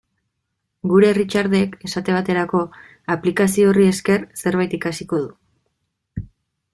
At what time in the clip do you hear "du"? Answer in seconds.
5.27-6.27